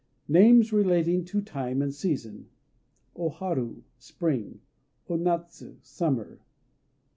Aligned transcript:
NAMES 0.27 0.73
RELATING 0.73 1.25
TO 1.25 1.43
TIME 1.43 1.79
AND 1.83 1.93
SEASON 1.93 2.49
O 3.15 3.29
Haru 3.29 3.83
"Spring." 3.99 4.59
O 5.07 5.15
Natsu 5.15 5.77
"Summer." 5.83 6.39